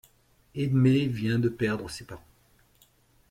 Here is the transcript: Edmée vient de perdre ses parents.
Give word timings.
Edmée 0.55 1.05
vient 1.05 1.37
de 1.37 1.47
perdre 1.47 1.87
ses 1.87 2.05
parents. 2.05 2.25